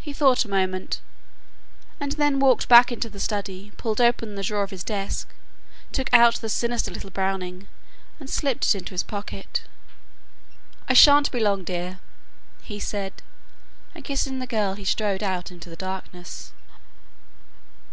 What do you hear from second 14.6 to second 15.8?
he strode out into the